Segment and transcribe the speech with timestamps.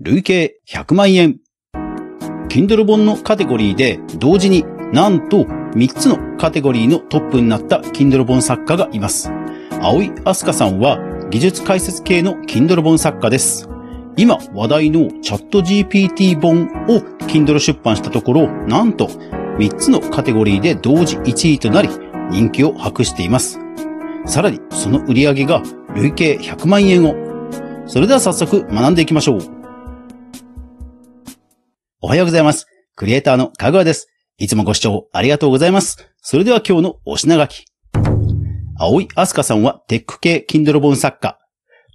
[0.00, 1.40] 累計100万円。
[2.48, 9.32] Kindle 本のカテゴリーで同時になんと3つのカテゴリーのトップになった Kindle 本作家がいます。
[9.82, 11.00] 青井飛鳥さんは
[11.30, 13.68] 技術解説系の Kindle 本作家です。
[14.16, 21.88] 今話題のチャット GPT 本を Kindle 出版したところ、なんと3つのカテゴリーで同時1位となり
[22.30, 23.58] 人気を博しています。
[24.26, 25.60] さらにその売り上げが
[25.96, 27.16] 累計100万円を。
[27.88, 29.57] それでは早速学んでいきましょう。
[32.00, 32.68] おはようございます。
[32.94, 34.06] クリエイターのかぐわです。
[34.38, 36.08] いつもご視聴ありがとうございます。
[36.22, 37.64] それでは今日のお品書き。
[38.78, 41.40] 青井飛鳥さんはテック系 Kindle 本作家。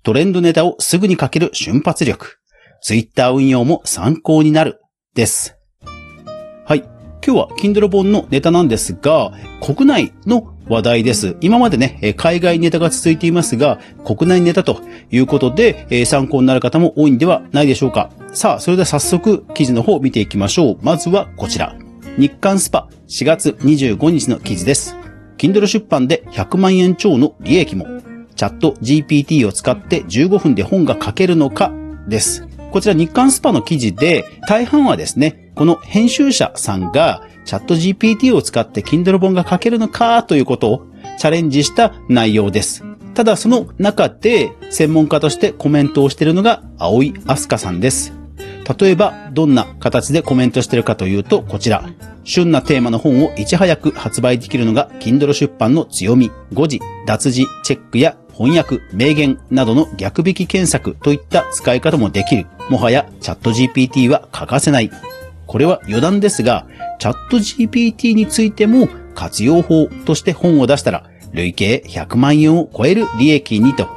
[0.04, 2.36] トレンドネタをすぐに書ける瞬発力。
[2.82, 4.82] ツイッター運用も参考になる。
[5.16, 5.56] です。
[6.66, 6.80] はい。
[7.26, 9.32] 今日は Kindle 本のネタなんですが、
[9.62, 11.38] 国内の話題です。
[11.40, 14.82] 今までね、海外ネタが続いていますが、国内ネタと
[15.12, 18.10] いうことで、参考になる方も多いんではないでしょうか。
[18.34, 20.78] さあ、それでは早速記事の方を見ていきましょう。
[20.82, 21.76] まずはこちら。
[22.18, 24.96] 日刊スパ4月25日の記事です。
[25.38, 27.86] Kindle 出版で100万円超の利益も。
[28.36, 31.72] チャット GPT を使って15分で本が書けるのか
[32.08, 32.48] です。
[32.72, 40.88] こちら日刊スパの記事で、大半はですね、この編集者さんがチャット GPT を使って Kindle 本が書けるのかということを
[41.20, 42.84] チャレンジした内容です。
[43.14, 48.23] ただその中で専門家としてコメントをしているのが青井飛鳥さんです。
[48.80, 51.84] 例えば、どんな形でコメントしてるかというと、こちら。
[52.26, 56.32] 旬なテーマの本をいち早く発売できるのが Kindle 出版の強み。
[56.54, 62.48] 誤字、脱字、チェックや翻訳、名言などの逆引き検索といった使い方もできる。
[62.70, 64.90] もはやチャット GPT は欠かせない。
[65.46, 66.66] これは余談ですが、
[67.00, 73.88] チャット GPT についても活用法として本を出したら、累計100万円を超える利益にと。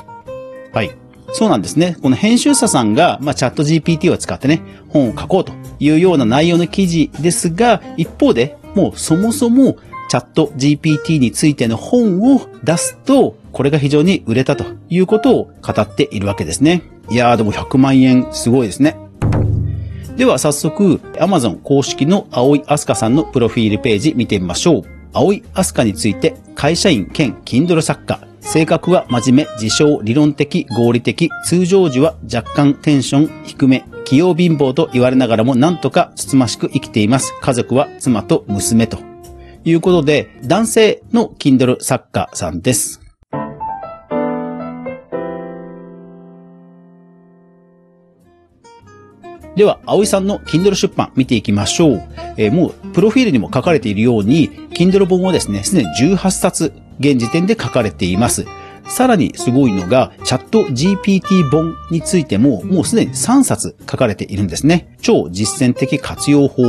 [0.72, 0.90] はい。
[1.32, 1.96] そうなんですね。
[2.02, 9.76] この編集者さんが、まあ、チャット GPT を使ってね、本を書こうというような内容の記事ですが、一方で、もうそもそも
[10.08, 16.82] チャット GPT についての本を出すと、これが非常に売れたということを語っているわけですね。
[17.10, 18.96] いやーでも100万円すごいですね。
[20.16, 24.82] では早速、Amazon 公式の青井飛鳥さんのプロフィールページ見てみましょう。
[25.12, 28.25] 青井飛鳥について、会社員兼 Kindle 作家。
[28.46, 37.34] 性格は真面目、自称、理論的、合理的、通常時は若干テンション低め、器用貧乏と言われながらもなんとかつつましく生きています。
[37.42, 38.98] 家族は妻と娘と。
[39.64, 43.05] いうことで、男性の Kindle 作家さんです。
[49.56, 52.08] では、葵さんの Kindle 出版見ていきましょう。
[52.36, 58.44] えーもう、プロフィールにも書かれているように、Kindle 本をですね、すでに18冊、現時点で書かれています。
[58.86, 64.94] さらにすごいのが、チャット GPT 本についても、もうすでに3冊書かれているんですね。
[65.00, 66.62] 超実践的活用法、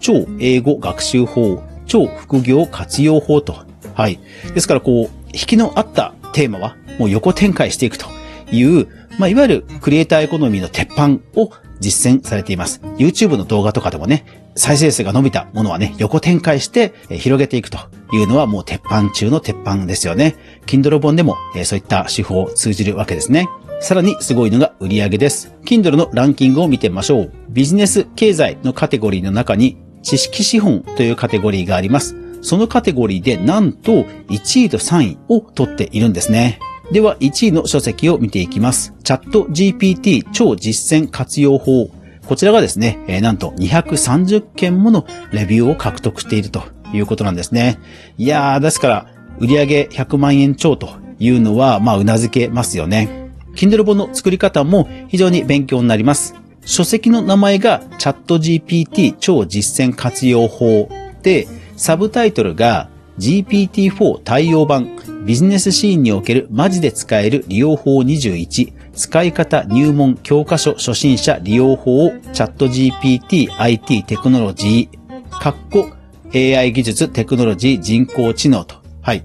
[0.00, 3.54] 超英語学習法、超副業活用法と。
[3.94, 4.18] はい。
[4.54, 8.06] ですから、こう、引きのあったテーマは、もう横展開していくと
[8.50, 12.80] いう、まあ、いわゆるクリエイターエコノミーの鉄板を実践されています。
[12.98, 14.24] YouTube の動画とかでもね、
[14.54, 17.78] 再生数が伸びたものはね、横展開して広げていくと
[18.12, 20.36] いうのはもう鉄板中の鉄板ですよね。
[20.66, 23.48] Kindle 本でもそういった手法を通じるわけですね。
[23.80, 25.54] さらにすごいのが売り上げです。
[25.64, 27.32] Kindle のランキングを見てみましょう。
[27.48, 32.16] ビジネス経済のカテゴリーの中に知識資本というカテゴリーがあります。
[32.42, 36.58] そのカテゴリーでなんと1位と3位を取っているんですね。
[36.92, 38.94] では1位の書籍を見ていきます。
[39.04, 41.88] チャット GPT 超実践活用法。
[42.26, 47.78] こちらがですね、なんと230件ものレビューを獲得しているということなんですね。
[48.18, 49.06] いやー、ですから、
[49.38, 50.90] 売上100万円超と
[51.20, 53.30] いうのは、まあ、頷けますよね。
[53.54, 56.34] Kindle 本の作り方も非常に勉強になります。
[56.64, 60.88] 書籍の名前がチャット GPT 超実践活用法
[61.22, 61.46] で、
[61.76, 64.96] サブタイトルが GPT-4 対応版
[65.26, 75.00] ビジネスシーンにおけるマジで使える利用法21使い方入門教科書初心者利用法をチャット GPT IT テクノロジー
[75.30, 75.90] かっこ
[76.34, 78.76] AI 技術テクノロジー人工知能と。
[79.02, 79.24] はい。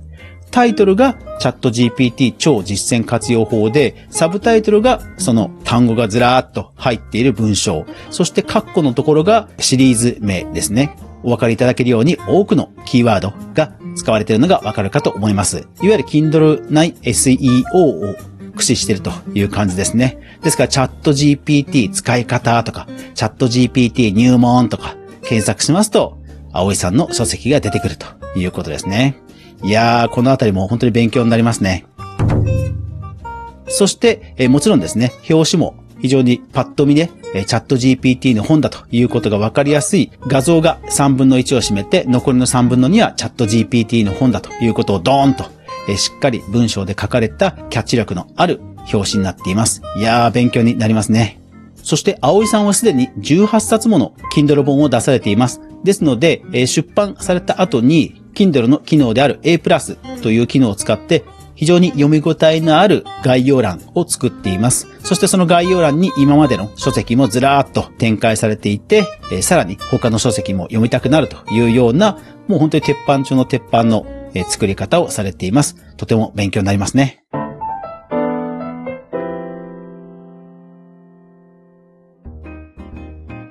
[0.52, 7.86] タイトルがチャット GPT 超実践活用法で、サブタイトルがその単語がずらーっと入っている文章。
[8.10, 10.96] そしてカッコのところがシリーズ名ですね。
[11.24, 15.58] お分かりいただけるように多くのキーワードが使われているのがわかるかと思います。
[15.58, 18.16] いわゆる Kindle 内 SEO を
[18.56, 20.18] 駆使しているという感じですね。
[20.42, 26.18] ですからチャット GPT 使い方とか、チャット GPT 入門とか検索しますと、
[26.52, 28.08] 葵さんの書籍が出てくると
[28.38, 29.18] いうことですね。
[29.64, 31.86] いやー、このあたりも本当に勉強になりますね。
[33.68, 45.46] そして、えもちろんですね、表紙も非常にパッと見で、えチャット GPT の本だということがわかりやすい画像が3分の1を占めて、残りの3分の2はチャット GPT の本だということをドーンと、
[45.90, 48.62] えしっかり文章で書かれたキャッチ力のある
[48.94, 49.82] 表紙になっています。
[49.98, 51.42] いやー、勉強になりますね。
[51.76, 55.62] そして、葵さんはすでに18冊もの Kindle 本を出されています。
[55.84, 61.24] ですので、え出版された後に、Kindle の機能である A プラスという機能を使って、
[61.56, 64.88] 非常に読み応えのある概要欄を作っています。
[65.04, 74.06] そしてその概要欄に今までの書籍もずらーっと展開されていて、えさらに他の書籍も読みたくなるというような、もう本当に鉄板中の鉄板の
[74.48, 75.76] 作り方をされています。
[75.98, 77.24] とても勉強になりますね。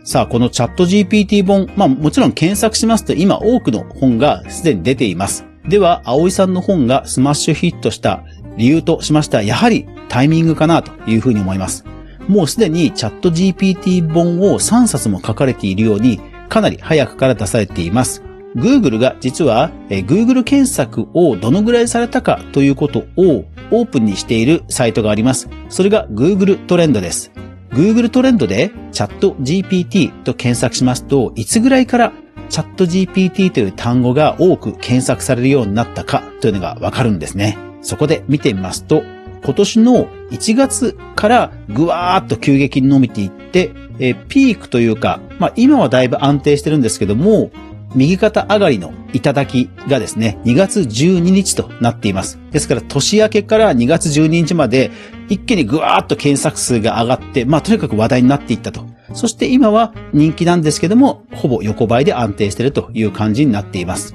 [0.06, 5.46] さあ、このチャット GPT 本、まあもちろん検索しますと今多くの本がすでに出ています。
[5.68, 8.22] では、葵さんの本がスマッシュヒットした
[8.56, 11.84] 理由としましては、やはりタイミングかなというふうに思います。
[12.28, 18.22] もうすでにチャット GPT 本を3冊も書かれているように、かなり早くから出されています。
[18.54, 25.48] Google が実は Google 検索をどのぐらいされたかということをオープンにしているサイトがあります。
[25.68, 27.32] それが Google トレンドです。
[27.70, 32.12] Google トレンドでチャット GPT と検索しますと、いつぐらいから
[32.54, 37.58] チャット GPT という単語が多く検索されるようになったかというのがわかるんですね。
[37.82, 39.02] そこで見てみますと、
[39.44, 47.50] 今年の1月からぐわーっと急激に伸びていって、えピークというか、まあ今はだいぶ安定してるんですけども、
[47.96, 52.38] 右肩上がりの頂きがですね、2月12日となっています。
[52.52, 54.92] ですから年明けから2月12日まで
[55.28, 58.93] 一気にぐわーっと検索数が上がって、まあとにかく話題になっていったと。
[59.14, 64.14] そして今は人気なんですけども、ほぼ横ばいで安定しているという感じになっています。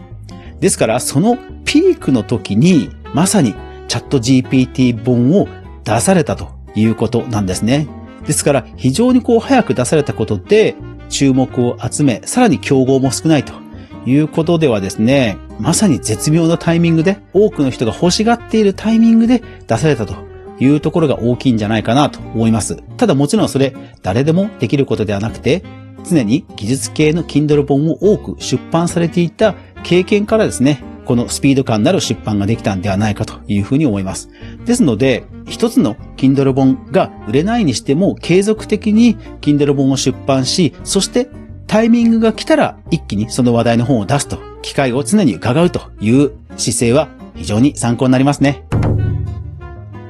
[0.60, 3.56] ですから、そのピークの時に、まさに
[3.88, 5.48] チャット GPT 本を
[5.86, 7.88] 出されたということなんですね。
[8.28, 10.75] ですから、非常にこう早く出されたことで、
[11.07, 13.54] 注目を集め、さらに競合も少ないと
[14.06, 20.29] いうことではですね、まさに絶妙なタイミングで、多くの人が欲しがっているタイミングで出されたと
[20.60, 22.78] いうところが大きいんじゃないかなと思います。
[22.98, 25.64] ただもちろんそれ、誰でもできることではなくて、
[26.08, 34.30] 常に技術系の Kindle 本を多く出版されていた経験からですね、このスピード感なる出版ができたんではないかというふうに思います。
[34.66, 41.28] ですので、一つの Kindle 本が売れないにしても継続的に Kindle 本を出版し、そして
[41.66, 48.64] タイミングが来たら一気にその話題の本を出すと、機会を常に伺うという姿勢は非常に参考になりますね。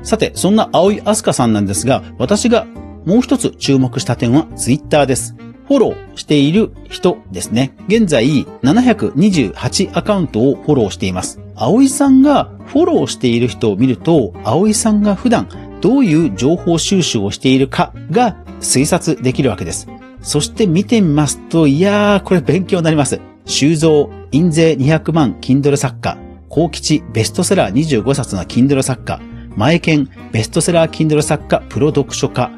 [0.09, 2.65] さて、そんな青井飛鳥さんなんですが、私が
[3.05, 5.35] もう一つ注目した点はツイッターです。
[5.67, 7.75] フォローしている人ですね。
[7.87, 8.25] 現在
[8.63, 11.39] 728アカウントをフォローしています。
[11.53, 15.47] 葵さんがフォローしている人を見ると、葵さんが普段
[15.79, 19.87] どういう情報収集をしているかが推察できるわけです。
[20.23, 23.21] そして見てみますと、いやー、これ勉強になります。
[23.45, 26.17] 修造、印税200万、Kindle 作家、
[26.49, 29.21] 高吉、ベストセラー25冊の Kindle 作家、
[29.59, 32.49] 前剣、ベストセラー Kindle 作家、プロ読書家、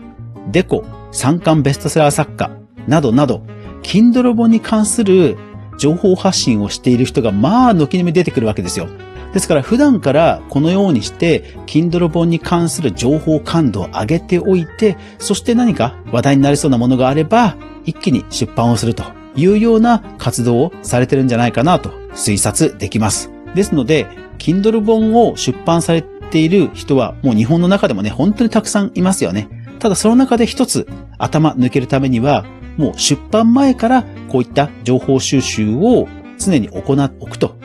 [0.52, 2.52] デコ、三冠ベストセラー作家、
[2.88, 3.42] などなど、
[3.82, 5.36] Kindle 本に関する
[5.80, 8.88] 情報発信をしている人がまあ軒並み出てくるわけですよ。
[9.34, 19.04] ですから普段からこのようにして Kindle 本に関する情報感度を上げておいて、そして何か話題になりそうなものがあれば一気に出版をすると
[19.36, 23.32] いうような活動をされてるんじゃないかなと推察できます。
[23.56, 24.06] ですので、
[24.38, 29.50] Kindle 本を出版されている人はもう日本の中でもね、本当にたくさんいますよね。
[29.80, 32.46] ただその中で一つ頭抜けるためには
[32.78, 36.08] もう出版前からこういった情報収集を
[36.38, 37.56] 常に行っておくと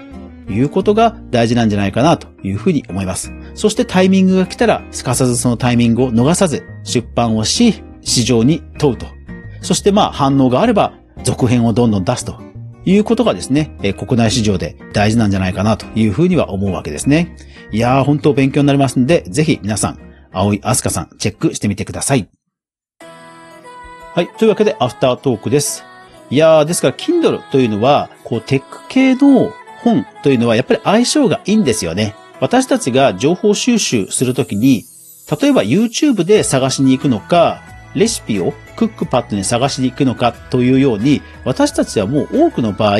[0.48, 3.32] いうことが大事なんじゃないかなというふうに思います。
[3.54, 9.06] そしてタイミングが来たら、すかさずそのタイミングを逃さず出版をし、市場に問うと。
[9.60, 10.94] そしてまあ反応があれば
[11.24, 12.45] 続編をどんどん出すと
[12.86, 17.36] いうことがですね、国内市場で大事なんじゃないかなというふうには思うわけですね。
[17.72, 19.98] いやー本当勉強になりますんで、ぜひ皆さん、
[20.32, 22.28] 青井あすかさんチェックしてみてください。
[23.00, 24.28] はい。
[24.38, 25.84] というわけで、アフタートークです。
[26.30, 29.52] いやー、ですから、Kindle というのは、こう、テック系の
[29.82, 32.14] 本というのは、やっぱり相性がいいんですよね。
[32.40, 34.84] 私たちが情報収集するときに、
[35.40, 37.62] 例えば YouTube で探しに行くのか、
[37.94, 42.98] レシピをクックパッドに探しに行くのかというように、私たちはもう多くの場合、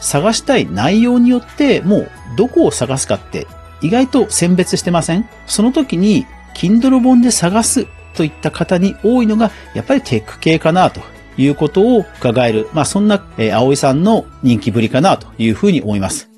[0.00, 3.46] 探したい内容によって、もうどこを探すかって
[3.80, 5.28] 意外と選別してません？
[5.46, 11.00] その時に、Kindle 本で探すといった方に多いのが、やっぱりテック系かなと
[11.36, 12.68] いうことを伺える。
[12.72, 16.28] まあそんな、えー、葵さんの人気ぶりかなというふうに思います。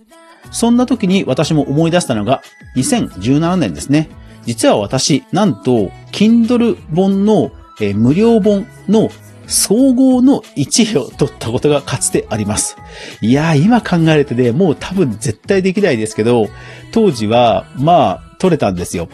[0.52, 2.42] そんな時に私も思い出したのが、
[2.76, 4.08] 2017年ですね。
[4.44, 9.10] 実は私、なんと、Kindle 本の、えー、無料本の
[9.46, 12.76] 総合の1位を取ったことがかつてあります。
[13.20, 16.48] いやー、今考えるとね、もう多分絶対できないですけど、
[16.92, 19.08] 当時は、まあ、取れたんですよ。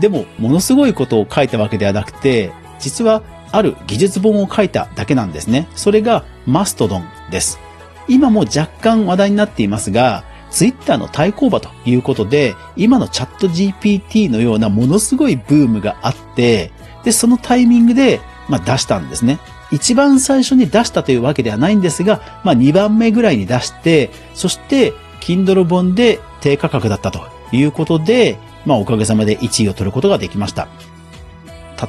[0.00, 5.68] でも、ものすごいことを書いたわけではなくて、実は、ある技術本を書いただけなんですね。
[5.74, 7.58] それが、マストドンです。
[8.08, 16.72] 今も若干話題になっていますが、ツイッターの対抗馬ということで、今のチャット GPT のようなものすごいブームがあって、
[17.04, 19.38] で、そのタイミングで、まあ、出したんですね。
[19.70, 27.20] 一番最初に出したというわけではないんですが、まあ、2番目ぐらいに出して、そして、Kindle 本で低価格だったと
[27.52, 30.68] いうことで、まあ、おかげさまで1位を取ることができました。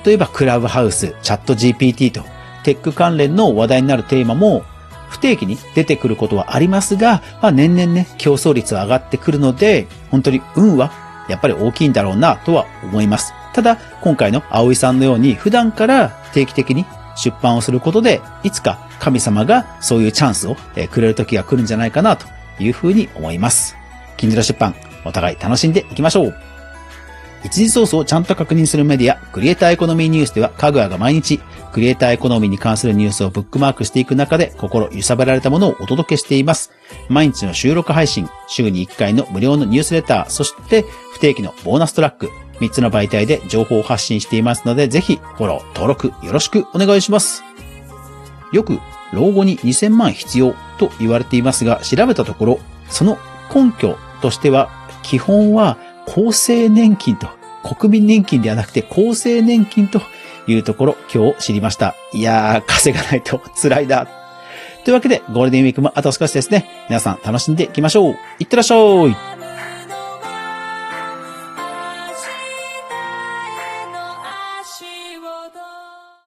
[0.05, 2.23] 例えば、クラブハウス、チャット GPT と、
[2.63, 4.63] テック関連の話題になるテーマも、
[5.09, 10.91] 不定期に出てくることはありますが、まあ、年々ね、競争率は上がってくるので、本当に運は
[11.27, 13.33] やっぱり大きいんだろうなとは思います。
[13.53, 20.55] ただ、今回の葵さんのように普段から定期的に出版をすることで、いつか神様がそういうチャンスを
[20.89, 22.25] くれる時が来るんじゃないかなと
[22.59, 23.75] いうふうに思います。
[24.17, 26.35] Kindle 出版、お互い楽しんでいきましょう。
[27.43, 31.41] 一時ソースをちゃんと確認するメディア、クリエイターエコノミーニュースでは、かぐわが毎日、
[31.73, 36.71] クリエイターエコノミーに関するニュースをブックマークしていく中で、心揺さぶられたものをお届けしています。
[37.09, 42.29] 毎日の収録配信、週に1回の無料のニュースレター、そして不定期のボーナストラック、
[42.59, 47.43] 3つの媒体で情報を発信していますので、ぜひフォロー、登録よろしくお願いします。
[48.51, 48.79] よく、
[49.11, 53.17] 老後に2000万必要と言われていますが、調べたところ、その
[53.53, 54.69] 根拠としては、
[55.03, 57.27] 基本は厚生年金と、
[57.63, 60.01] 国民年金ではなくて厚生年金と
[60.47, 61.95] いうところ、今日知りました。
[62.13, 64.07] いやー、稼がないと辛いな。
[64.83, 66.69] というわけで、ゴールデンウィークもあと少しですね。
[66.89, 68.15] 皆さん楽しんでいきましょう。
[68.39, 69.32] いってらっしゃい